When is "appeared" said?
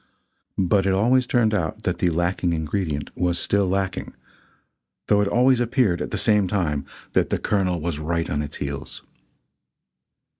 5.59-6.01